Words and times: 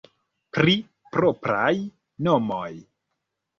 Pri 0.57 0.73
propraj 1.17 1.75
nomoj. 2.31 2.67